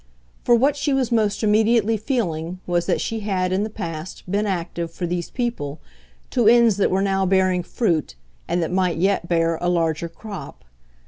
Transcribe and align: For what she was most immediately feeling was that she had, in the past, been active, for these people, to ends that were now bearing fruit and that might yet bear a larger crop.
For 0.43 0.55
what 0.55 0.75
she 0.75 0.93
was 0.93 1.11
most 1.11 1.43
immediately 1.43 1.95
feeling 1.95 2.59
was 2.65 2.87
that 2.87 2.99
she 2.99 3.19
had, 3.19 3.51
in 3.53 3.61
the 3.61 3.69
past, 3.69 4.23
been 4.27 4.47
active, 4.47 4.91
for 4.91 5.05
these 5.05 5.29
people, 5.29 5.79
to 6.31 6.47
ends 6.47 6.77
that 6.77 6.89
were 6.89 7.03
now 7.03 7.23
bearing 7.27 7.61
fruit 7.61 8.15
and 8.47 8.63
that 8.63 8.71
might 8.71 8.97
yet 8.97 9.29
bear 9.29 9.59
a 9.61 9.69
larger 9.69 10.09
crop. 10.09 10.65